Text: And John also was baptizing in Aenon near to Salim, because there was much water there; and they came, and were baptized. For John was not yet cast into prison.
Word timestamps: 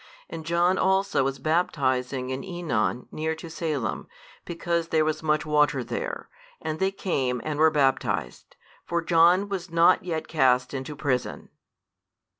And 0.31 0.47
John 0.47 0.79
also 0.79 1.23
was 1.23 1.37
baptizing 1.37 2.31
in 2.31 2.43
Aenon 2.43 3.05
near 3.11 3.35
to 3.35 3.51
Salim, 3.51 4.07
because 4.45 4.87
there 4.87 5.05
was 5.05 5.21
much 5.21 5.45
water 5.45 5.83
there; 5.83 6.27
and 6.59 6.79
they 6.79 6.89
came, 6.89 7.39
and 7.45 7.59
were 7.59 7.69
baptized. 7.69 8.55
For 8.83 9.03
John 9.03 9.47
was 9.47 9.69
not 9.69 10.03
yet 10.03 10.27
cast 10.27 10.73
into 10.73 10.95
prison. 10.95 11.49